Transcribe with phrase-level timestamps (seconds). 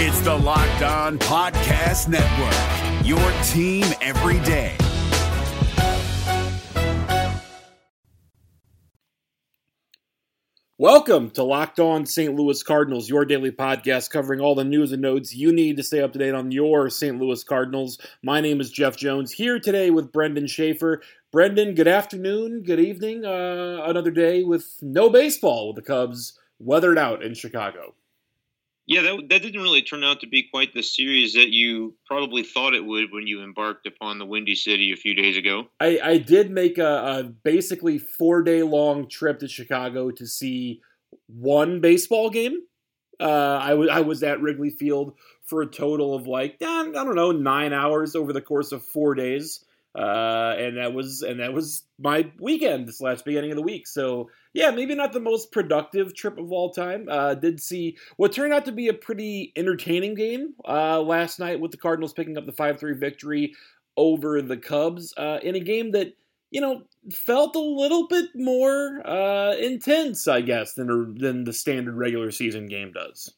[0.00, 4.76] It's the Locked On Podcast Network, your team every day.
[10.78, 12.32] Welcome to Locked On St.
[12.32, 16.00] Louis Cardinals, your daily podcast covering all the news and notes you need to stay
[16.00, 17.18] up to date on your St.
[17.18, 17.98] Louis Cardinals.
[18.22, 21.02] My name is Jeff Jones, here today with Brenden Schaefer.
[21.32, 23.24] Brenden, good afternoon, good evening.
[23.24, 27.94] Uh, another day with no baseball with the Cubs weathered out in Chicago.
[28.88, 32.42] Yeah, that, that didn't really turn out to be quite the series that you probably
[32.42, 35.66] thought it would when you embarked upon the Windy City a few days ago.
[35.78, 40.80] I, I did make a, a basically four day long trip to Chicago to see
[41.26, 42.62] one baseball game.
[43.20, 45.12] Uh, I, w- I was at Wrigley Field
[45.44, 49.14] for a total of like I don't know nine hours over the course of four
[49.14, 49.64] days.
[49.98, 53.84] Uh, and that was and that was my weekend slash beginning of the week.
[53.88, 57.08] So yeah, maybe not the most productive trip of all time.
[57.10, 61.58] Uh, did see what turned out to be a pretty entertaining game uh, last night
[61.58, 63.54] with the Cardinals picking up the five three victory
[63.96, 66.16] over the Cubs uh, in a game that
[66.52, 66.82] you know
[67.12, 72.66] felt a little bit more uh, intense, I guess, than than the standard regular season
[72.66, 73.34] game does.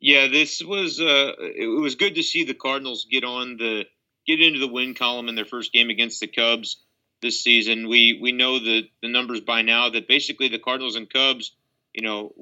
[0.00, 3.84] Yeah, this was uh, it was good to see the Cardinals get on the
[4.28, 6.84] get into the win column in their first game against the Cubs
[7.22, 7.88] this season.
[7.88, 11.56] We we know the the numbers by now that basically the Cardinals and Cubs,
[11.92, 12.32] you know,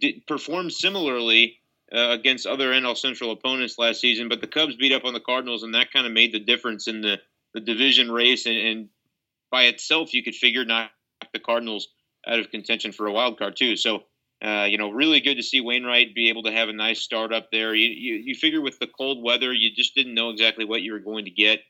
[0.00, 1.58] did, performed similarly
[1.94, 5.20] uh, against other NL Central opponents last season, but the Cubs beat up on the
[5.20, 7.18] Cardinals, and that kind of made the difference in the
[7.54, 8.46] the division race.
[8.46, 8.88] And, and
[9.50, 10.90] by itself, you could figure knock
[11.32, 11.88] the Cardinals
[12.26, 13.76] out of contention for a wild card too.
[13.76, 14.04] So
[14.42, 17.32] uh, you know, really good to see Wainwright be able to have a nice start
[17.32, 17.74] up there.
[17.74, 20.92] You, you, you figure with the cold weather, you just didn't know exactly what you
[20.92, 21.60] were going to get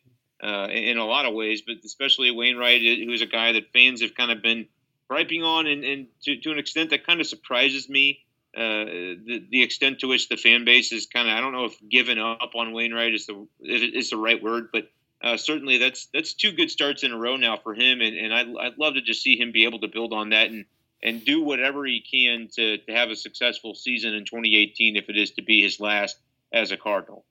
[0.42, 4.14] uh, in, a lot of ways, but especially Wainwright, who's a guy that fans have
[4.14, 4.66] kind of been
[5.08, 8.20] griping on, and, and to, to an extent that kind of surprises me.
[8.56, 8.88] Uh,
[9.26, 11.76] the, the extent to which the fan base is kind of I don't know if
[11.90, 14.90] given up on Wainwright is the is the right word, but
[15.22, 18.32] uh, certainly that's that's two good starts in a row now for him, and, and
[18.32, 20.64] I'd, I'd love to just see him be able to build on that and
[21.06, 25.16] and do whatever he can to, to have a successful season in 2018 if it
[25.16, 26.18] is to be his last
[26.52, 27.24] as a Cardinal.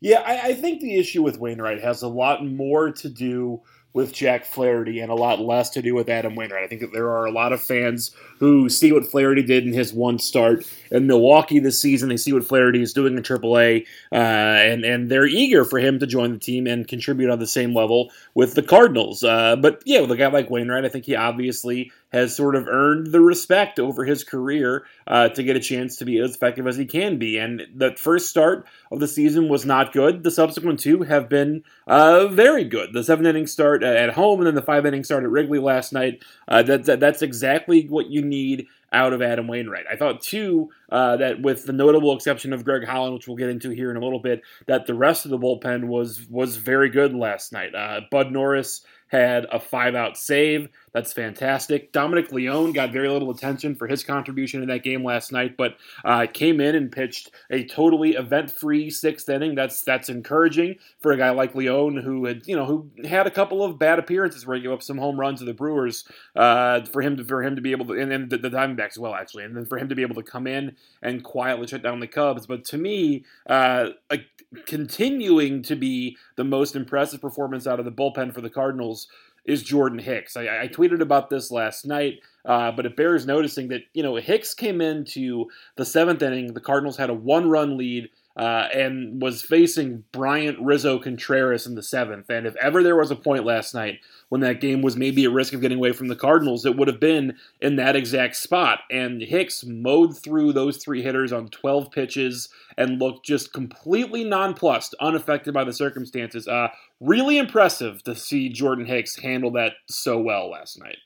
[0.00, 3.62] Yeah, I, I think the issue with Wainwright has a lot more to do
[3.94, 6.64] with Jack Flaherty and a lot less to do with Adam Wainwright.
[6.64, 9.72] I think that there are a lot of fans who see what Flaherty did in
[9.72, 12.08] his one start in Milwaukee this season.
[12.08, 15.98] They see what Flaherty is doing in AAA, uh, and and they're eager for him
[15.98, 19.22] to join the team and contribute on the same level with the Cardinals.
[19.22, 22.68] Uh, but yeah, with a guy like Wainwright, I think he obviously has sort of
[22.68, 26.66] earned the respect over his career uh, to get a chance to be as effective
[26.66, 27.38] as he can be.
[27.38, 30.22] And the first start of the season was not good.
[30.22, 32.92] The subsequent two have been uh, very good.
[32.92, 35.92] The seven inning start at home and then the five inning start at Wrigley last
[35.92, 36.22] night.
[36.46, 39.86] Uh, that, that, that's exactly what you need out of Adam Wainwright.
[39.90, 43.48] I thought too uh, that with the notable exception of Greg Holland, which we'll get
[43.48, 46.90] into here in a little bit, that the rest of the bullpen was was very
[46.90, 47.74] good last night.
[47.74, 50.70] Uh, Bud Norris had a five out save.
[50.94, 51.92] That's fantastic.
[51.92, 55.76] Dominic Leone got very little attention for his contribution in that game last night, but
[56.04, 59.54] uh, came in and pitched a totally event free sixth inning.
[59.54, 63.30] That's that's encouraging for a guy like Leone who had you know who had a
[63.30, 66.04] couple of bad appearances where he gave up some home runs to the Brewers.
[66.34, 68.92] Uh, for him to for him to be able to and then the, the Diamondbacks
[68.92, 71.66] as well actually, and then for him to be able to come in and quietly
[71.66, 72.46] shut down the Cubs.
[72.46, 74.18] But to me, uh, a,
[74.66, 79.08] continuing to be the most impressive performance out of the bullpen for the Cardinals
[79.44, 80.36] is Jordan Hicks.
[80.36, 84.16] I, I tweeted about this last night, uh, but it bears noticing that you know
[84.16, 85.46] Hicks came into
[85.76, 86.54] the seventh inning.
[86.54, 91.82] The Cardinals had a one-run lead uh, and was facing Bryant Rizzo Contreras in the
[91.82, 92.30] seventh.
[92.30, 94.00] And if ever there was a point last night
[94.30, 96.88] when that game was maybe at risk of getting away from the Cardinals, it would
[96.88, 98.80] have been in that exact spot.
[98.90, 102.48] And Hicks mowed through those three hitters on 12 pitches
[102.78, 106.48] and looked just completely nonplussed, unaffected by the circumstances.
[106.48, 106.68] Uh,
[107.00, 110.96] really impressive to see Jordan Hicks handle that so well last night.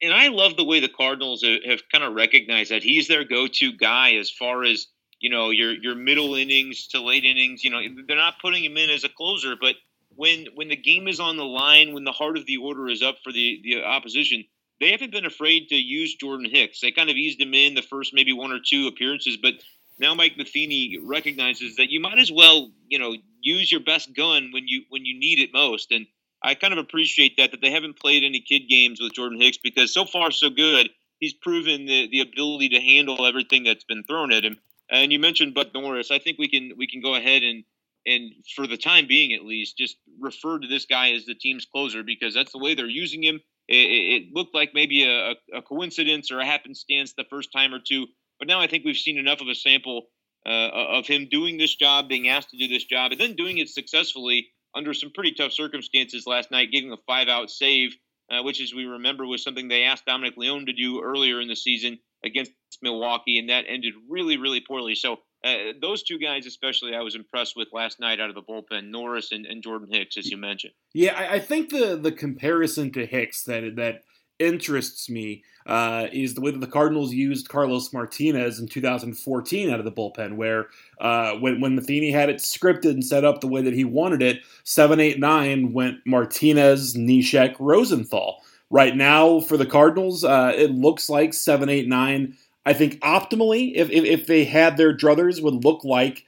[0.00, 3.72] And I love the way the Cardinals have kind of recognized that he's their go-to
[3.72, 4.88] guy as far as
[5.22, 7.64] you know your your middle innings to late innings.
[7.64, 9.76] You know they're not putting him in as a closer, but
[10.16, 13.02] when when the game is on the line, when the heart of the order is
[13.02, 14.44] up for the the opposition,
[14.80, 16.80] they haven't been afraid to use Jordan Hicks.
[16.80, 19.54] They kind of eased him in the first maybe one or two appearances, but
[19.98, 24.50] now Mike Matheny recognizes that you might as well you know use your best gun
[24.52, 26.06] when you when you need it most and.
[26.44, 29.58] I kind of appreciate that that they haven't played any kid games with Jordan Hicks
[29.58, 30.90] because so far so good.
[31.20, 34.58] He's proven the, the ability to handle everything that's been thrown at him.
[34.92, 36.10] And you mentioned Bud Norris.
[36.10, 37.64] I think we can we can go ahead and
[38.06, 41.64] and for the time being at least just refer to this guy as the team's
[41.64, 43.40] closer because that's the way they're using him.
[43.68, 47.78] It, it looked like maybe a, a, coincidence or a happenstance the first time or
[47.78, 48.06] two,
[48.40, 50.08] but now I think we've seen enough of a sample
[50.44, 50.68] uh,
[50.98, 53.68] of him doing this job, being asked to do this job, and then doing it
[53.68, 57.94] successfully under some pretty tough circumstances last night, getting a five out save,
[58.32, 61.46] uh, which, as we remember, was something they asked Dominic Leone to do earlier in
[61.46, 62.52] the season against
[62.82, 64.94] Milwaukee, and that ended really, really poorly.
[64.94, 68.42] So uh, those two guys, especially, I was impressed with last night out of the
[68.42, 70.72] bullpen, Norris and, and Jordan Hicks, as you mentioned.
[70.94, 74.02] Yeah, I, I, think the the comparison to Hicks that that
[74.38, 79.78] interests me uh, is the way that the Cardinals used Carlos Martinez in 2014 out
[79.78, 80.66] of the bullpen, where
[81.00, 84.22] uh, when when Matheny had it scripted and set up the way that he wanted
[84.22, 88.42] it, seven, eight, nine went Martinez, Neshek, Rosenthal.
[88.72, 93.72] Right now for the Cardinals, uh, it looks like seven, eight, nine I think optimally,
[93.74, 96.24] if, if, if they had their druthers, would look like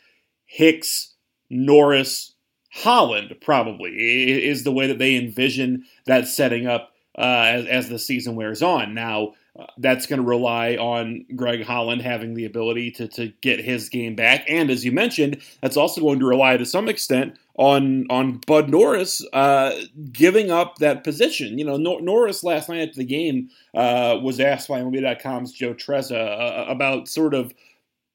[0.46, 1.14] Hicks,
[1.48, 2.34] Norris,
[2.72, 7.98] Holland, probably, is the way that they envision that setting up uh, as, as the
[7.98, 8.94] season wears on.
[8.94, 13.60] Now, uh, that's going to rely on Greg Holland having the ability to, to get
[13.60, 14.44] his game back.
[14.48, 18.68] And as you mentioned, that's also going to rely to some extent on on Bud
[18.68, 19.72] Norris uh,
[20.12, 21.58] giving up that position.
[21.58, 25.74] You know, Nor- Norris last night at the game uh, was asked by MLB.com's Joe
[25.74, 27.52] Trezza uh, about sort of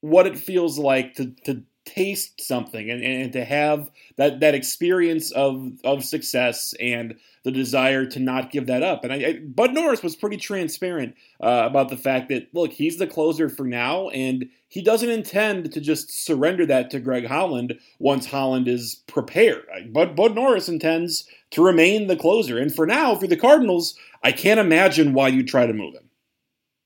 [0.02, 5.32] what it feels like to, to taste something and, and to have that, that experience
[5.32, 9.04] of, of success and the desire to not give that up.
[9.04, 12.98] And I, I, Bud Norris was pretty transparent uh, about the fact that, look, he's
[12.98, 17.78] the closer for now, and he doesn't intend to just surrender that to Greg Holland
[17.98, 19.66] once Holland is prepared.
[19.92, 22.60] But Bud Norris intends to remain the closer.
[22.60, 26.10] And for now, for the Cardinals, I can't imagine why you try to move him.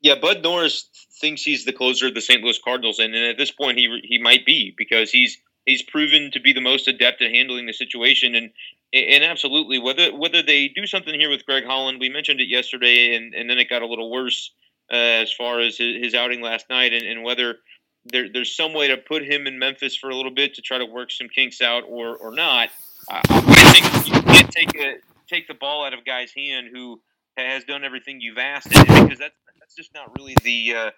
[0.02, 0.90] Yeah, Bud Norris
[1.20, 2.42] thinks he's the closer of the St.
[2.42, 6.42] Louis Cardinals, and, at this point, he he might be because he's he's proven to
[6.42, 8.52] be the most adept at handling the situation, and
[8.92, 13.16] and absolutely whether whether they do something here with Greg Holland, we mentioned it yesterday,
[13.16, 14.52] and, and then it got a little worse
[14.92, 17.60] uh, as far as his, his, outing last night, and, and whether
[18.06, 20.78] there, there's some way to put him in Memphis for a little bit to try
[20.78, 22.70] to work some kinks out or or not.
[23.10, 24.96] Uh, I think you can't take a
[25.28, 27.02] take the ball out of a guy's hand who
[27.38, 30.92] has done everything you've asked, because that's that's just not really the uh,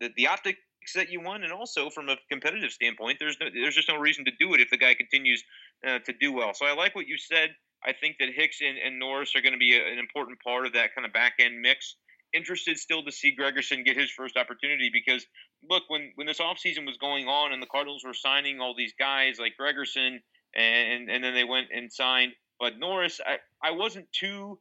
[0.00, 0.58] the, the optics
[0.94, 4.24] that you want, and also from a competitive standpoint, there's no, there's just no reason
[4.26, 5.42] to do it if the guy continues
[5.86, 6.52] uh, to do well.
[6.54, 7.50] So I like what you said.
[7.82, 10.66] I think that Hicks and, and Norris are going to be a, an important part
[10.66, 11.96] of that kind of back end mix.
[12.34, 15.24] Interested still to see Gregerson get his first opportunity because
[15.68, 18.92] look, when when this offseason was going on and the Cardinals were signing all these
[18.98, 20.18] guys like Gregerson
[20.54, 24.58] and and then they went and signed Bud Norris, I, I wasn't too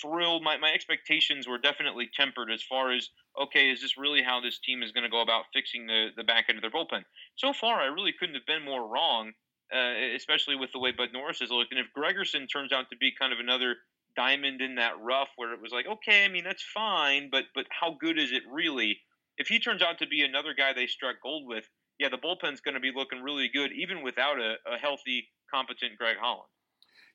[0.00, 0.42] thrilled.
[0.42, 3.08] My, my expectations were definitely tempered as far as
[3.40, 6.24] okay, is this really how this team is going to go about fixing the, the
[6.24, 7.04] back end of their bullpen?
[7.36, 9.32] So far, I really couldn't have been more wrong,
[9.72, 11.72] uh, especially with the way Bud Norris has looked.
[11.72, 13.76] And if Gregerson turns out to be kind of another
[14.16, 17.66] diamond in that rough where it was like, okay, I mean, that's fine, but but
[17.70, 18.98] how good is it really?
[19.36, 21.64] If he turns out to be another guy they struck gold with,
[21.98, 25.96] yeah, the bullpen's going to be looking really good, even without a, a healthy, competent
[25.96, 26.50] Greg Holland.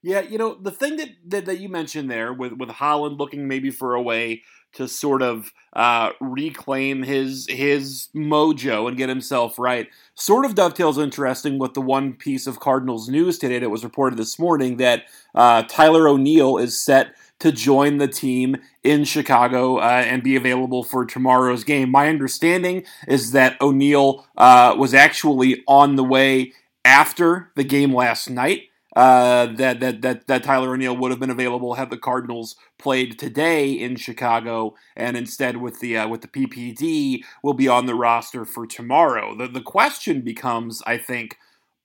[0.04, 3.48] Yeah, you know the thing that, that, that you mentioned there with with Holland looking
[3.48, 9.58] maybe for a way to sort of uh, reclaim his his mojo and get himself
[9.58, 13.86] right sort of dovetails interesting with the one piece of Cardinals news today that was
[13.86, 15.04] reported this morning that
[15.36, 20.84] uh, Tyler O'Neill is set to join the team in Chicago uh, and be available
[20.84, 21.90] for tomorrow's game.
[21.90, 26.51] My understanding is that O'Neill uh, was actually on the way
[26.86, 28.63] after the game last night
[28.96, 33.18] uh, that, that that that Tyler O'Neill would have been available had the Cardinals played
[33.18, 37.96] today in Chicago, and instead with the uh, with the PPD will be on the
[37.96, 39.36] roster for tomorrow.
[39.36, 41.38] The the question becomes, I think,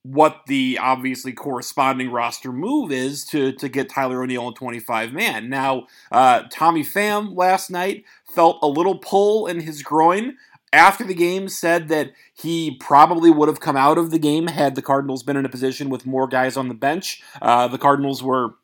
[0.02, 5.48] what the obviously corresponding roster move is to to get Tyler O'Neill in 25 man.
[5.48, 10.36] Now, uh, Tommy Pham last night felt a little pull in his groin
[10.72, 14.74] after the game said that he probably would have come out of the game had
[14.74, 17.22] the Cardinals been in a position with more guys on the bench.
[17.40, 18.54] Uh, the Cardinals were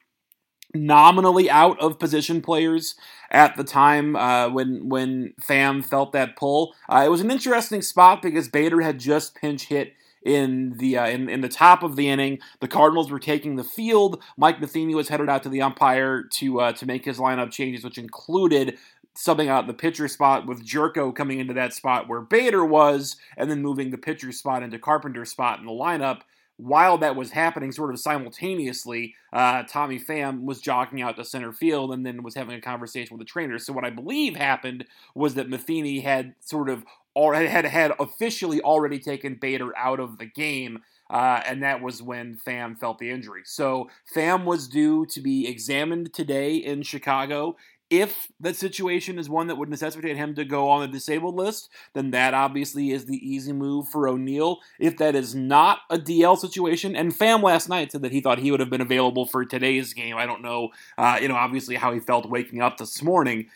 [0.75, 2.97] nominally out of position players
[3.31, 6.75] at the time uh, when when Pham felt that pull.
[6.89, 9.95] Uh, it was an interesting spot because Bader had just pinch hit
[10.25, 12.39] in the uh, in, in the top of the inning.
[12.61, 14.23] The Cardinals were taking the field.
[14.37, 17.85] Mike Matheny was headed out to the umpire to uh, to make his lineup changes,
[17.85, 18.79] which included
[19.17, 23.51] subbing out the pitcher spot with Gyorko coming into that spot where Bader was, and
[23.51, 26.23] then moving the pitcher spot into Carpenter's spot in the lineup.
[26.57, 31.53] While that was happening, sort of simultaneously, uh, Tommy Pham was jogging out to center
[31.53, 33.59] field and then was having a conversation with the trainer.
[33.59, 34.85] So what I believe happened
[35.17, 36.85] was that Matheny had sort of
[37.17, 40.83] already had had officially already taken Bader out of the game.
[41.11, 43.43] Uh, and that was when Pham felt the injury.
[43.45, 47.57] So Pham was due to be examined today in Chicago
[48.01, 51.71] if that situation is one that would necessitate him to go on the disabled list,
[51.93, 54.59] then that obviously is the easy move for O'Neill.
[54.79, 58.39] If that is not a DL situation, and Pham last night said that he thought
[58.39, 60.17] he would have been available for today's game.
[60.17, 63.47] I don't know, uh, you know, obviously how he felt waking up this morning.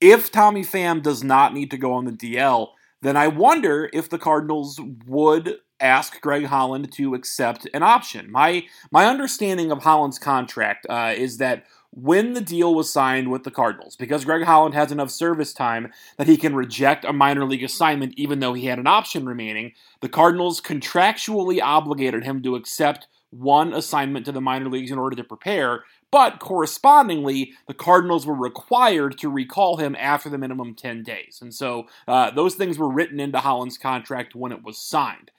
[0.00, 2.68] If Tommy Pham does not need to go on the DL,
[3.02, 8.30] then I wonder if the Cardinals would ask Greg Holland to accept an option.
[8.30, 11.64] My my understanding of Holland's contract uh, is that
[12.00, 15.92] when the deal was signed with the Cardinals, because Greg Holland has enough service time
[16.16, 19.72] that he can reject a minor league assignment even though he had an option remaining,
[20.00, 25.16] the Cardinals contractually obligated him to accept one assignment to the minor leagues in order
[25.16, 31.02] to prepare, but correspondingly, the Cardinals were required to recall him after the minimum 10
[31.02, 31.40] days.
[31.42, 35.30] And so uh, those things were written into Holland's contract when it was signed.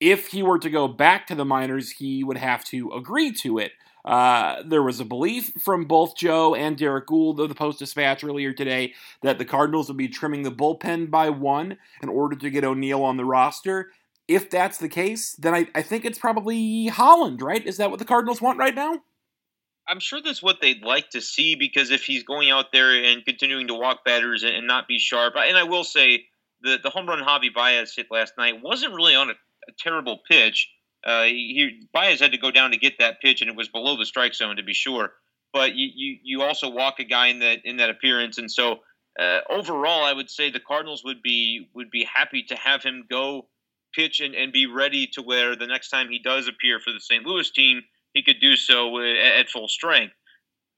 [0.00, 3.58] If he were to go back to the minors, he would have to agree to
[3.58, 3.72] it.
[4.04, 8.24] Uh, there was a belief from both Joe and Derrick Goold of the Post Dispatch
[8.24, 12.50] earlier today that the Cardinals would be trimming the bullpen by one in order to
[12.50, 13.90] get O'Neill on the roster.
[14.26, 17.66] If that's the case, then I, I think it's probably Holland, right?
[17.66, 19.02] Is that what the Cardinals want right now?
[19.86, 23.24] I'm sure that's what they'd like to see because if he's going out there and
[23.24, 26.26] continuing to walk batters and not be sharp, and I will say
[26.62, 29.34] the the home run Javi Baez hit last night wasn't really on a
[29.78, 30.68] terrible pitch.
[31.04, 33.96] Uh, he Baez had to go down to get that pitch, and it was below
[33.96, 35.12] the strike zone to be sure.
[35.52, 38.80] But you you, you also walk a guy in that in that appearance, and so
[39.18, 43.04] uh, overall, I would say the Cardinals would be would be happy to have him
[43.10, 43.48] go
[43.94, 47.00] pitch and, and be ready to where the next time he does appear for the
[47.00, 47.26] St.
[47.26, 47.82] Louis team
[48.14, 50.14] he could do so at full strength.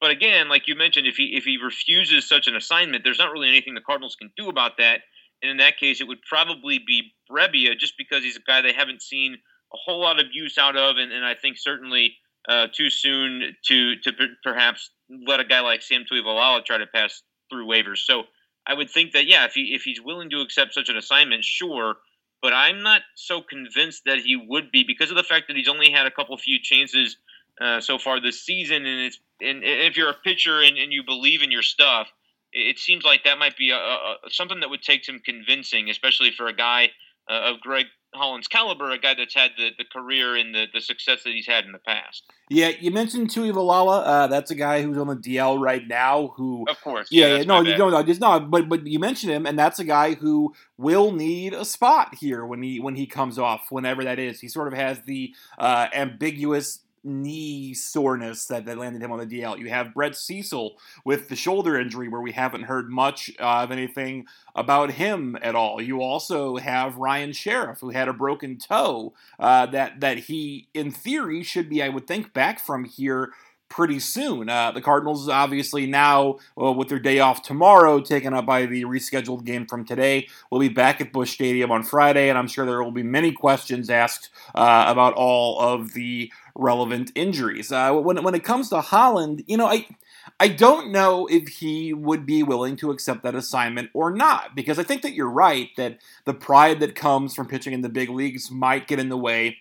[0.01, 3.31] But again, like you mentioned, if he if he refuses such an assignment, there's not
[3.31, 5.01] really anything the Cardinals can do about that.
[5.43, 8.73] And in that case, it would probably be Brebbia, just because he's a guy they
[8.73, 9.35] haven't seen
[9.73, 12.17] a whole lot of use out of, and, and I think certainly
[12.49, 14.91] uh, too soon to to perhaps
[15.27, 17.99] let a guy like Sam Tuivailala try to pass through waivers.
[17.99, 18.25] So
[18.67, 21.45] I would think that yeah, if he if he's willing to accept such an assignment,
[21.45, 21.97] sure.
[22.41, 25.69] But I'm not so convinced that he would be because of the fact that he's
[25.69, 27.17] only had a couple few chances
[27.61, 31.05] uh, so far this season, and it's and if you're a pitcher and, and you
[31.05, 32.09] believe in your stuff,
[32.53, 36.31] it seems like that might be a, a, something that would take some convincing, especially
[36.31, 36.91] for a guy
[37.31, 40.81] uh, of Greg Holland's caliber, a guy that's had the, the career and the, the
[40.81, 42.25] success that he's had in the past.
[42.51, 44.03] Yeah, you mentioned Tuivailala.
[44.05, 46.35] Uh, that's a guy who's on the DL right now.
[46.37, 48.51] Who, of course, yeah, yeah no, you don't know, just not.
[48.51, 52.45] But but you mentioned him, and that's a guy who will need a spot here
[52.45, 54.41] when he when he comes off, whenever that is.
[54.41, 59.27] He sort of has the uh, ambiguous knee soreness that, that landed him on the
[59.27, 59.59] DL.
[59.59, 63.71] You have Brett Cecil with the shoulder injury, where we haven't heard much uh, of
[63.71, 65.81] anything about him at all.
[65.81, 70.91] You also have Ryan Sherriff, who had a broken toe uh, that that he, in
[70.91, 73.33] theory, should be, I would think, back from here
[73.73, 74.51] pretty soon.
[74.51, 78.85] Uh, the Cardinals, obviously, now well, with their day off tomorrow, taken up by the
[78.85, 82.67] rescheduled game from today, will be back at Busch Stadium on Friday, and I'm sure
[82.67, 87.73] there will be many questions asked uh, about all of the relevant injuries.
[87.73, 89.87] Uh, when when it comes to Holland, you know, I.
[90.39, 94.79] I don't know if he would be willing to accept that assignment or not, because
[94.79, 98.09] I think that you're right that the pride that comes from pitching in the big
[98.09, 99.59] leagues might get in the way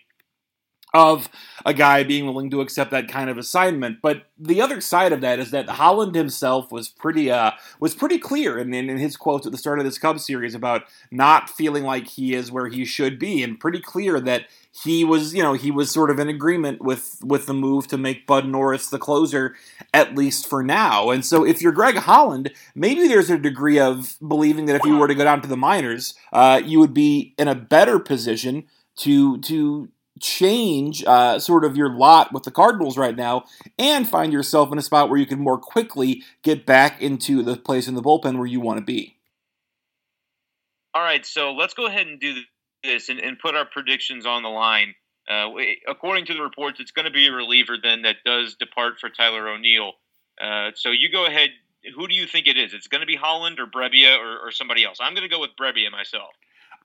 [0.94, 1.28] of
[1.64, 4.02] a guy being willing to accept that kind of assignment.
[4.02, 8.18] But the other side of that is that Holland himself was pretty uh, was pretty
[8.18, 11.48] clear in, in, in his quotes at the start of this Cubs series about not
[11.48, 14.46] feeling like he is where he should be, and pretty clear that
[14.84, 17.98] he was you know he was sort of in agreement with with the move to
[17.98, 19.54] make Bud Norris the closer
[19.94, 21.10] at least for now.
[21.10, 24.96] And so if you're Greg Holland, maybe there's a degree of believing that if you
[24.96, 28.64] were to go down to the minors, uh, you would be in a better position
[28.96, 29.88] to to
[30.22, 33.44] change uh, sort of your lot with the Cardinals right now
[33.78, 37.56] and find yourself in a spot where you can more quickly get back into the
[37.56, 39.16] place in the bullpen where you want to be.
[40.94, 42.34] All right, so let's go ahead and do
[42.84, 44.94] this and, and put our predictions on the line.
[45.28, 45.48] Uh,
[45.88, 49.08] according to the reports, it's going to be a reliever then that does depart for
[49.08, 49.92] Tyler O'Neill.
[50.40, 51.50] Uh, so you go ahead.
[51.96, 52.74] Who do you think it is?
[52.74, 54.98] It's going to be Holland or Brebbia or, or somebody else.
[55.00, 56.30] I'm going to go with Brebbia myself.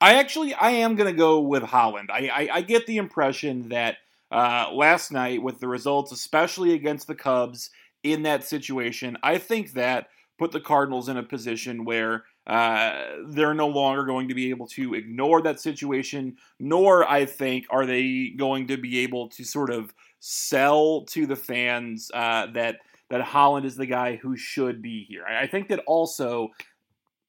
[0.00, 2.10] I actually I am going to go with Holland.
[2.12, 3.96] I, I, I get the impression that
[4.30, 7.70] uh, last night with the results, especially against the Cubs
[8.02, 13.54] in that situation, I think that put the Cardinals in a position where uh, they're
[13.54, 18.32] no longer going to be able to ignore that situation, nor I think are they
[18.36, 22.76] going to be able to sort of sell to the fans uh, that
[23.10, 25.24] that Holland is the guy who should be here.
[25.24, 26.50] I think that also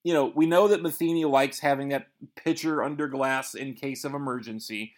[0.03, 4.13] you know, we know that Matheny likes having that pitcher under glass in case of
[4.13, 4.93] emergency.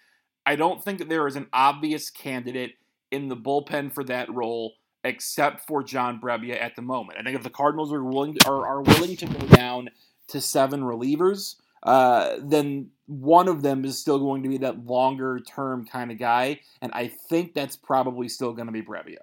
[0.46, 2.76] I don't think that there is an obvious candidate
[3.12, 7.20] in the bullpen for that role except for John Brebbia at the moment.
[7.20, 9.90] I think if the Cardinals are willing to, are, are willing to go down
[10.28, 15.40] to seven relievers, uh, then one of them is still going to be that longer
[15.40, 19.18] term kind of guy, and I think that's probably still going to be Brebbia.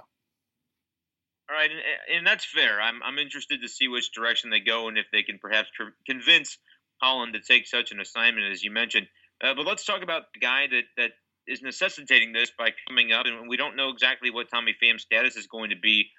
[1.50, 2.78] All right, and, and, that's fair.
[2.81, 5.69] I'm, I'm interested to see which direction they go and if they can perhaps
[6.07, 6.59] convince
[7.00, 9.07] Holland to take such an assignment as you mentioned.
[9.43, 11.11] Uh, but let's talk about the guy that, that
[11.47, 15.37] is necessitating this by coming up, and we don't know exactly what Tommy Pham's status
[15.37, 16.11] is going to be.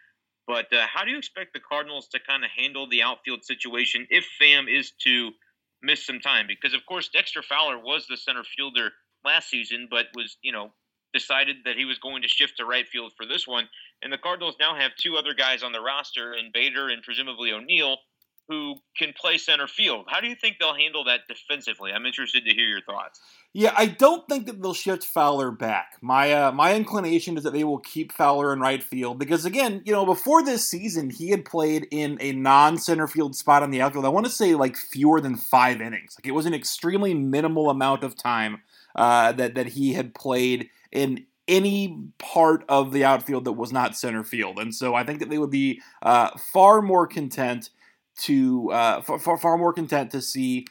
[0.47, 4.07] But uh, how do you expect the Cardinals to kind of handle the outfield situation
[4.09, 5.29] if Pham is to
[5.83, 6.47] miss some time?
[6.47, 8.89] Because of course Dexter Fowler was the center fielder
[9.23, 10.71] last season, but was you know
[11.13, 13.67] decided that he was going to shift to right field for this one.
[14.01, 17.51] And the Cardinals now have two other guys on the roster, in Bader and presumably
[17.51, 17.97] O'Neill,
[18.49, 20.05] who can play center field.
[20.09, 21.91] How do you think they'll handle that defensively?
[21.91, 23.21] I'm interested to hear your thoughts.
[23.53, 25.97] Yeah, I don't think that they'll shift Fowler back.
[26.01, 29.83] My uh, my inclination is that they will keep Fowler in right field because again,
[29.85, 33.81] you know, before this season, he had played in a non-center field spot on the
[33.81, 34.05] outfield.
[34.05, 36.15] I want to say like fewer than five innings.
[36.17, 38.61] Like it was an extremely minimal amount of time
[38.95, 43.97] uh, that that he had played in any part of the outfield that was not
[43.97, 47.71] center field, and so I think that they would be uh, far more content
[48.21, 50.65] to uh, far, far more content to see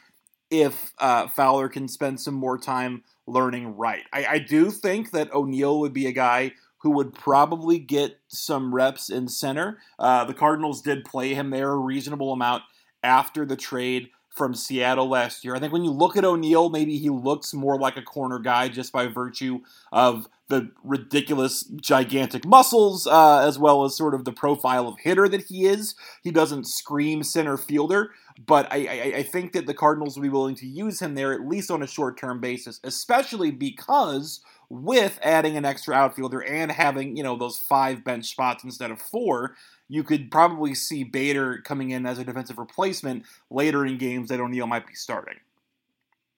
[0.49, 4.03] if uh, Fowler can spend some more time learning right.
[4.11, 8.73] I, I do think that O'Neill would be a guy who would probably get some
[8.73, 9.79] reps in center.
[9.99, 12.63] Uh, the Cardinals did play him there a reasonable amount
[13.03, 15.55] after the trade from Seattle last year.
[15.55, 18.69] I think when you look at O'Neill, maybe he looks more like a corner guy
[18.69, 19.59] just by virtue
[19.91, 25.29] of the ridiculous, gigantic muscles, uh, as well as sort of the profile of hitter
[25.29, 25.95] that he is.
[26.23, 28.11] He doesn't scream center fielder,
[28.45, 31.33] but I, I, I think that the Cardinals will be willing to use him there
[31.33, 36.71] at least on a short term basis, especially because with adding an extra outfielder and
[36.71, 39.55] having you know those five bench spots instead of four,
[39.87, 44.39] you could probably see Bader coming in as a defensive replacement later in games that
[44.39, 45.37] O'Neill might be starting.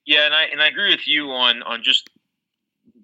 [0.05, 2.09] Yeah, and I and I agree with you on on just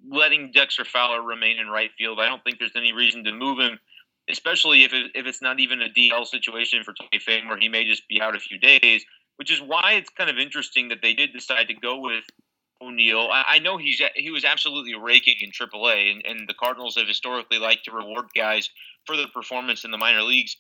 [0.10, 2.20] letting Dexter Fowler remain in right field.
[2.20, 3.80] I don't think there's any reason to move him,
[4.30, 7.70] especially if it, if it's not even a DL situation for Tommy Pham where he
[7.70, 9.06] may just be out a few days.
[9.38, 12.24] Which is why it's kind of interesting that they did decide to go with
[12.82, 13.30] O'Neill.
[13.32, 17.08] I, I know he's he was absolutely raking in AAA, and, and the Cardinals have
[17.08, 18.70] historically liked to reward guys
[19.06, 20.58] for their performance in the minor leagues.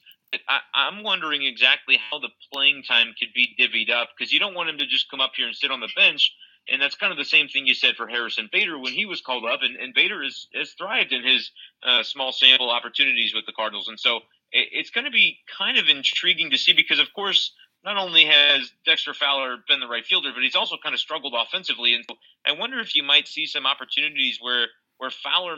[0.48, 4.56] I, I'm wondering exactly how the playing time could be divvied up because you don't
[4.56, 6.34] want him to just come up here and sit on the bench.
[6.70, 9.22] And that's kind of the same thing you said for Harrison Bader when he was
[9.22, 11.52] called up, and, and Bader has, has thrived in his
[11.84, 13.88] uh, small sample opportunities with the Cardinals.
[13.88, 14.18] And so
[14.52, 17.54] it, it's going to be kind of intriguing to see because, of course,
[17.84, 21.34] not only has Dexter Fowler been the right fielder, but he's also kind of struggled
[21.38, 21.94] offensively.
[21.94, 22.04] And
[22.46, 25.56] I wonder if you might see some opportunities where where Fowler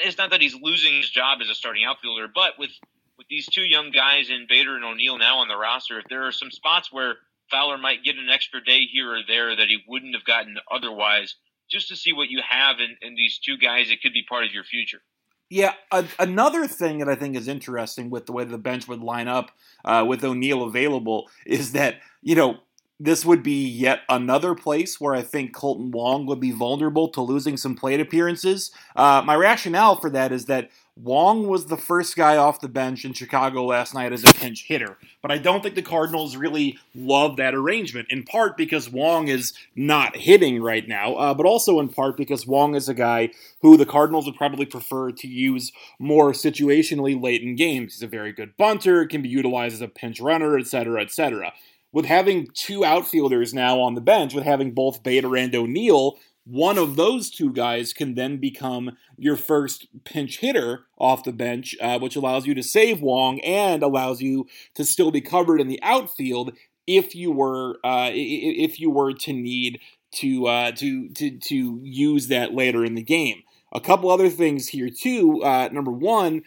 [0.00, 2.70] it's not that he's losing his job as a starting outfielder, but with
[3.18, 6.26] with these two young guys in Bader and O'Neill now on the roster, if there
[6.26, 7.16] are some spots where
[7.50, 11.36] Fowler might get an extra day here or there that he wouldn't have gotten otherwise,
[11.70, 14.44] just to see what you have in, in these two guys that could be part
[14.44, 15.02] of your future.
[15.48, 19.00] Yeah, a, another thing that I think is interesting with the way the bench would
[19.00, 19.52] line up
[19.84, 22.58] uh, with O'Neill available is that, you know,
[22.98, 27.20] this would be yet another place where I think Kolten Wong would be vulnerable to
[27.20, 28.70] losing some plate appearances.
[28.96, 33.04] Uh, my rationale for that is that Wong was the first guy off the bench
[33.04, 36.78] in Chicago last night as a pinch hitter, but I don't think the Cardinals really
[36.94, 41.80] love that arrangement, in part because Wong is not hitting right now, uh, but also
[41.80, 43.28] in part because Wong is a guy
[43.60, 47.94] who the Cardinals would probably prefer to use more situationally late in games.
[47.94, 51.52] He's a very good bunter, can be utilized as a pinch runner, etc., etc.
[51.92, 56.78] With having two outfielders now on the bench, with having both Bader and O'Neill, one
[56.78, 61.98] of those two guys can then become your first pinch hitter off the bench, uh,
[61.98, 65.82] which allows you to save Wong and allows you to still be covered in the
[65.82, 66.52] outfield
[66.86, 69.80] if you were uh, if you were to need
[70.12, 73.42] to uh, to to to use that later in the game.
[73.72, 75.42] A couple other things here too.
[75.42, 76.42] Uh, number one,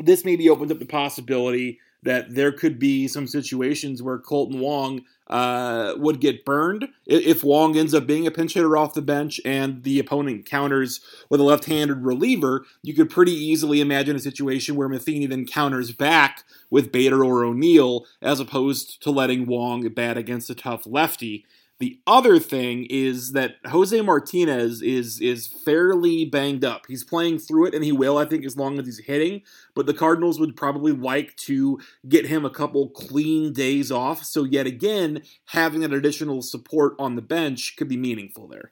[0.00, 5.04] this maybe opens up the possibility that there could be some situations where Kolten Wong
[5.28, 9.40] uh, would get burned if Wong ends up being a pinch hitter off the bench
[9.44, 12.66] and the opponent counters with a left-handed reliever.
[12.82, 17.44] You could pretty easily imagine a situation where Matheny then counters back with Bader or
[17.44, 21.46] O'Neill as opposed to letting Wong bat against a tough lefty.
[21.82, 26.82] The other thing is that Jose Martinez is is fairly banged up.
[26.86, 29.42] He's playing through it, and he will, I think, as long as he's hitting.
[29.74, 34.22] But the Cardinals would probably like to get him a couple clean days off.
[34.22, 38.70] So yet again, having that additional support on the bench could be meaningful there.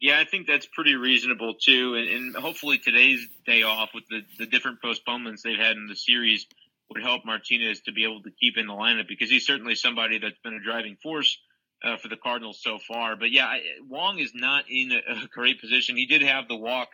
[0.00, 4.20] Yeah, I think that's pretty reasonable too, and, and hopefully today's day off with the,
[4.38, 6.46] the different postponements they've had in the series
[6.90, 10.18] would help Martinez to be able to keep in the lineup because he's certainly somebody
[10.18, 11.40] that's been a driving force
[11.84, 13.16] uh, for the Cardinals so far.
[13.16, 13.54] But yeah,
[13.88, 15.96] Wong is not in a, a, great position.
[15.96, 16.88] He did have the walk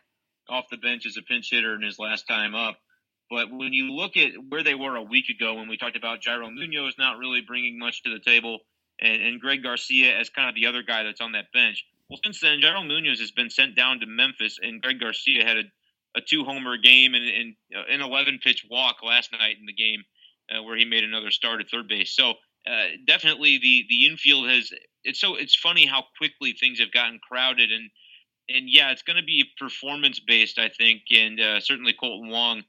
[0.49, 2.77] off the bench as a pinch hitter in his last time up.
[3.31, 6.23] But when you look at where they were a week ago, when we talked about
[6.23, 8.61] Yairo Munoz not really bringing much to the table,
[9.01, 12.21] and, and Greg Garcia as kind of the other guy that's on that bench, well,
[12.23, 15.63] since then, Yairo Munoz has been sent down to Memphis, and Greg Garcia had a,
[16.17, 19.73] a two homer game and, and uh, an 11 pitch walk last night in the
[19.73, 20.05] game
[20.51, 22.15] uh, where he made another start at third base.
[22.15, 22.35] So
[22.67, 24.71] uh, definitely the the infield has
[25.05, 27.91] it's so it's funny how quickly things have gotten crowded and
[28.49, 32.65] and yeah, it's going to be performance based, I think, and uh, certainly Kolten Wong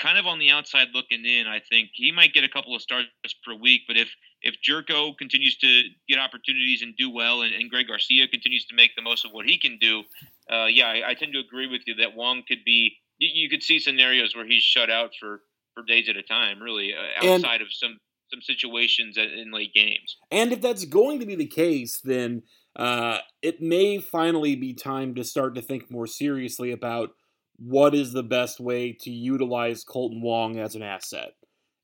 [0.00, 2.82] kind of on the outside looking in, I think he might get a couple of
[2.82, 3.08] starts
[3.44, 3.82] per week.
[3.86, 4.08] But if
[4.42, 8.74] if Gyorko continues to get opportunities and do well, and, and Greg Garcia continues to
[8.74, 10.02] make the most of what he can do,
[10.50, 12.96] uh, yeah, I, I, tend to agree with you that Wong could be.
[13.18, 15.40] You, you, could see scenarios where he's shut out for
[15.74, 17.98] for days at a time, really, uh, outside and, of some
[18.30, 20.16] some situations in late games.
[20.30, 22.42] And if that's going to be the case, then
[22.74, 27.10] uh, it may finally be time to start to think more seriously about
[27.56, 31.32] what is the best way to utilize Kolten Wong as an asset.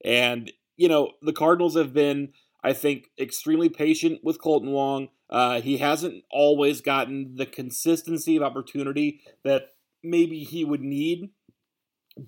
[0.05, 5.09] And, you know, the Cardinals have been, I think, extremely patient with Kolten Wong.
[5.31, 9.69] Uh, he hasn't always gotten the consistency of opportunity that
[10.03, 11.31] maybe he would need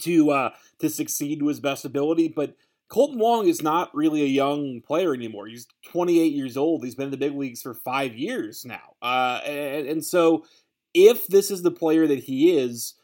[0.00, 2.56] to uh, to succeed to his best ability, but
[2.90, 5.46] Kolten Wong is not really a young player anymore.
[5.46, 6.84] He's 28 years old.
[6.84, 8.94] He's been in the big leagues for five years now.
[9.02, 10.44] Uh, and, and, so,
[10.92, 12.94] if this is the player that he is,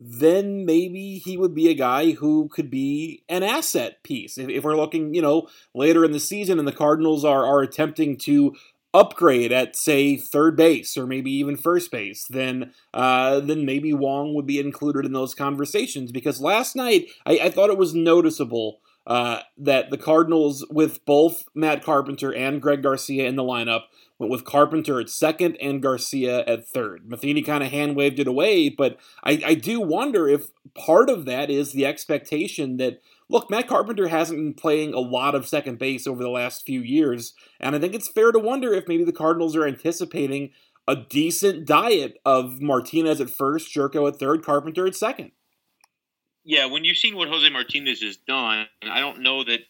[0.00, 4.38] then maybe he would be a guy who could be an asset piece.
[4.38, 7.60] If, if, we're looking, you know, later in the season and the Cardinals are, are
[7.60, 8.54] attempting to
[8.92, 14.34] upgrade at, say, third base or maybe even first base, then uh, then maybe Wong
[14.34, 16.12] would be included in those conversations.
[16.12, 21.44] Because last night, I, I thought it was noticeable uh, that the Cardinals, with both
[21.54, 23.82] Matt Carpenter and Greg Garcia in the lineup,
[24.18, 27.08] went with Carpenter at second and Garcia at third.
[27.08, 31.24] Matheny kind of hand waved it away, but I, I do wonder if part of
[31.26, 35.78] that is the expectation that look, Matt Carpenter hasn't been playing a lot of second
[35.78, 39.04] base over the last few years, and I think it's fair to wonder if maybe
[39.04, 40.50] the Cardinals are anticipating
[40.86, 45.32] a decent diet of Martinez at first, Gyorko at third, Carpenter at second.
[46.44, 49.60] Yeah, when you've seen what Jose Martinez has done, I don't know that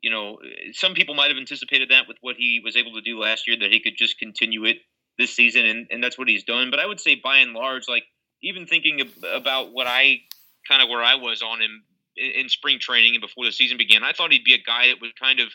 [0.00, 0.38] you know,
[0.72, 3.56] some people might have anticipated that with what he was able to do last year,
[3.60, 4.78] that he could just continue it
[5.18, 6.70] this season, and, and that's what he's done.
[6.70, 8.04] But I would say, by and large, like
[8.42, 10.20] even thinking about what I
[10.66, 11.82] kind of where I was on him
[12.16, 15.00] in, spring training and before the season began, I thought he'd be a guy that
[15.00, 15.48] would kind of,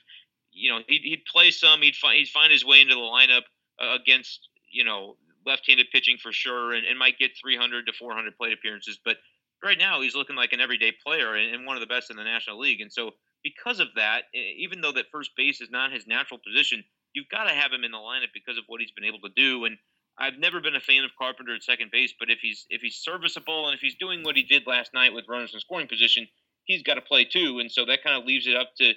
[0.52, 3.44] you know, he'd, he'd play some, he'd find he'd find his way into the lineup
[3.82, 8.38] uh, against, you know, left-handed pitching for sure, and, and might get 300 to 400
[8.38, 9.18] plate appearances, but
[9.66, 12.24] right now he's looking like an everyday player and, one of the best in the
[12.24, 13.12] National League, and so
[13.44, 17.44] because of that, even though that first base is not his natural position, you've got
[17.46, 19.66] to have him in the lineup because of what he's been able to do.
[19.66, 19.78] And
[20.18, 22.96] I've never been a fan of Carpenter at second base, but if he's if he's
[22.96, 26.28] serviceable and if he's doing what he did last night with runners in scoring position,
[26.64, 27.60] he's got to play too.
[27.60, 28.94] And so that kind of leaves it up to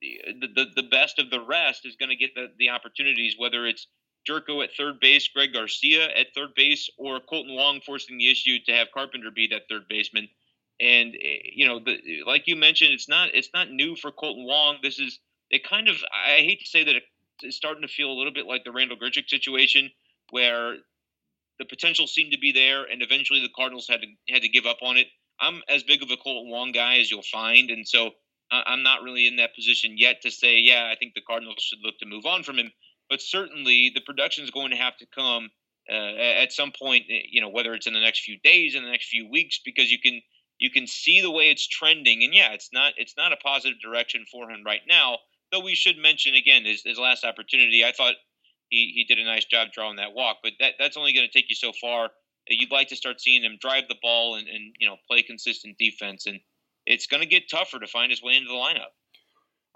[0.00, 3.66] the the, the best of the rest is going to get the, the opportunities, whether
[3.66, 3.86] it's
[4.28, 8.58] Gyorko at third base, Greg Garcia at third base, or Kolten Wong forcing the issue
[8.66, 10.28] to have Carpenter be that third baseman.
[10.80, 14.46] And eh, you know, the, like you mentioned, it's not it's not new for Kolten
[14.46, 14.78] Wong.
[14.82, 15.18] This is
[15.50, 15.68] it.
[15.68, 16.96] Kind of I hate to say that
[17.42, 19.90] it's starting to feel a little bit like the Randall Grichuk situation,
[20.30, 20.76] where
[21.58, 24.66] the potential seemed to be there, and eventually the Cardinals had to had to give
[24.66, 25.08] up on it.
[25.40, 28.12] I'm as big of a Kolten Wong guy as you'll find, and so
[28.52, 31.78] I'm not really in that position yet to say, yeah, I think the Cardinals should
[31.82, 32.70] look to move on from him.
[33.08, 35.50] But certainly, the production is going to have to come
[35.90, 37.04] uh, at some point.
[37.10, 39.60] Eh, you know, whether it's in the next few days, in the next few weeks,
[39.64, 40.20] because you can
[40.58, 43.80] you can see the way it's trending, and yeah, it's not it's not a positive
[43.80, 45.18] direction for him right now.
[45.50, 48.14] Though we should mention again his, his last opportunity, I thought
[48.70, 51.32] he, he did a nice job drawing that walk, but that that's only going to
[51.32, 52.10] take you so far.
[52.48, 55.76] You'd like to start seeing him drive the ball and, and you know play consistent
[55.78, 56.40] defense, and
[56.86, 58.94] it's going to get tougher to find his way into the lineup.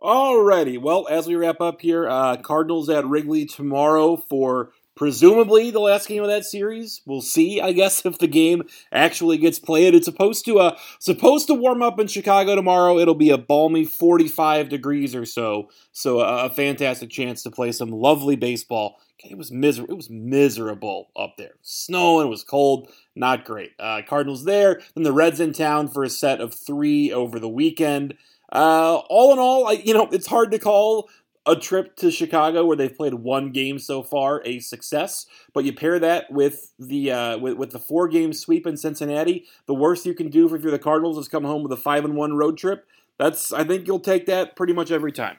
[0.03, 5.81] Alrighty, well, as we wrap up here, uh, Cardinals at Wrigley tomorrow for presumably the
[5.81, 7.01] last game of that series.
[7.07, 9.95] We'll see, I guess, if the game actually gets played.
[9.95, 12.99] It's supposed to uh supposed to warm up in Chicago tomorrow.
[12.99, 15.71] It'll be a balmy 45 degrees or so.
[15.93, 18.99] So a, a fantastic chance to play some lovely baseball.
[19.19, 19.95] It was miserable.
[19.95, 21.55] It was miserable up there.
[21.63, 22.91] Snow and It was cold.
[23.15, 23.73] Not great.
[23.79, 24.83] Uh, Cardinals there.
[24.95, 28.15] Then the Reds in town for a set of three over the weekend.
[28.53, 31.09] Uh, all in all, I, you know, it's hard to call
[31.47, 35.73] a trip to Chicago where they've played one game so far a success, but you
[35.73, 40.05] pair that with the uh, with, with the four game sweep in Cincinnati, the worst
[40.05, 42.37] you can do if you're the Cardinals is come home with a five and one
[42.37, 42.87] road trip.
[43.19, 45.37] That's I think you'll take that pretty much every time.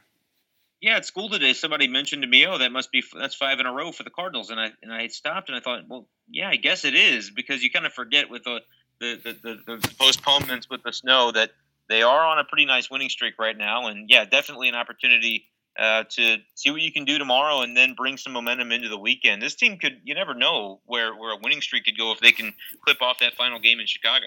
[0.79, 3.65] Yeah, at school today, somebody mentioned to me, "Oh, that must be that's five in
[3.65, 6.49] a row for the Cardinals," and I and I stopped and I thought, well, yeah,
[6.49, 8.61] I guess it is because you kind of forget with the
[8.99, 11.51] the, the, the, the postponements with the snow that
[11.89, 15.45] they are on a pretty nice winning streak right now, and yeah, definitely an opportunity
[15.77, 18.97] uh, to see what you can do tomorrow and then bring some momentum into the
[18.97, 19.41] weekend.
[19.41, 22.31] This team could, you never know where, where a winning streak could go if they
[22.31, 24.25] can clip off that final game in Chicago.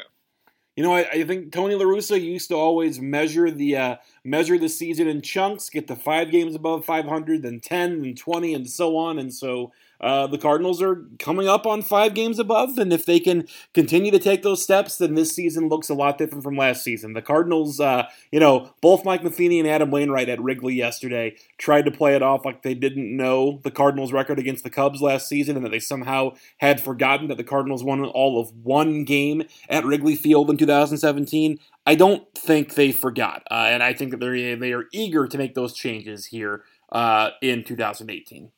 [0.77, 4.57] You know, I, I think Tony La Russa used to always measure the uh, measure
[4.57, 8.71] the season in chunks, get the five games above 500, then 10, and 20, and
[8.71, 9.19] so on.
[9.19, 13.21] And so uh, the Cardinals are coming up on five games above, and if they
[13.21, 16.83] can continue to take those steps, then this season looks a lot different from last
[16.83, 17.13] season.
[17.13, 21.85] The Cardinals, uh, you know, both Mike Matheny and Adam Wainwright at Wrigley yesterday tried
[21.85, 25.29] to play it off like they didn't know the Cardinals' record against the Cubs last
[25.29, 29.43] season, and that they somehow had forgotten that the Cardinals won all of one game
[29.69, 31.59] at Wrigley Field in 2017.
[31.87, 35.39] I don't think they forgot, uh, and I think that they they are eager to
[35.39, 38.51] make those changes here uh, in 2018.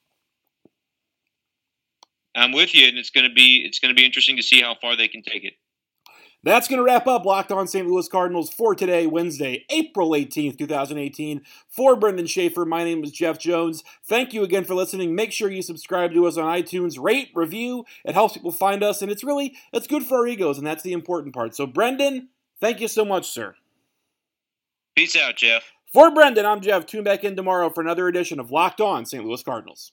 [2.34, 4.60] I'm with you, and it's going to be it's going to be interesting to see
[4.62, 5.54] how far they can take it.
[6.44, 7.86] That's going to wrap up Locked On St.
[7.86, 11.42] Louis Cardinals for today, Wednesday, April 18th, 2018.
[11.68, 13.84] For Brenden Schaefer, my name is Jeff Jones.
[14.04, 15.14] Thank you again for listening.
[15.14, 17.84] Make sure you subscribe to us on iTunes, rate, review.
[18.04, 20.82] It helps people find us, and it's really it's good for our egos, and that's
[20.82, 21.54] the important part.
[21.54, 22.26] So, Brenden,
[22.60, 23.54] thank you so much, sir.
[24.96, 25.62] Peace out, Jeff.
[25.92, 26.86] For Brenden, I'm Jeff.
[26.86, 29.24] Tune back in tomorrow for another edition of Locked On St.
[29.24, 29.92] Louis Cardinals.